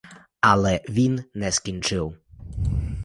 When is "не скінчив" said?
1.33-2.17